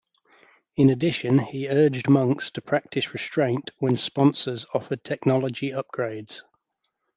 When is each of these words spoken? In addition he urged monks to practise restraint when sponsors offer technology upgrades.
In 0.77 0.89
addition 0.89 1.37
he 1.37 1.67
urged 1.69 2.09
monks 2.09 2.49
to 2.49 2.61
practise 2.63 3.13
restraint 3.13 3.69
when 3.77 3.97
sponsors 3.97 4.65
offer 4.73 4.95
technology 4.95 5.69
upgrades. 5.69 6.41